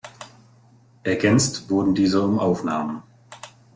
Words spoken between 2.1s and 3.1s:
um Aufnahmen.